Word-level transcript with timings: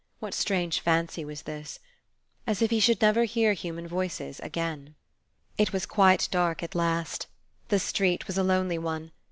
what 0.17 0.33
strange 0.33 0.79
fancy 0.79 1.23
was 1.23 1.43
this?) 1.43 1.79
as 2.47 2.59
if 2.63 2.71
he 2.71 2.97
never 2.99 3.21
should 3.27 3.33
hear 3.33 3.53
human 3.53 3.87
voices 3.87 4.39
again. 4.39 4.95
It 5.59 5.71
was 5.73 5.85
quite 5.85 6.27
dark 6.31 6.63
at 6.63 6.73
last. 6.73 7.27
The 7.67 7.77
street 7.77 8.25
was 8.25 8.35
a 8.39 8.43
lonely 8.43 8.79
one. 8.79 9.11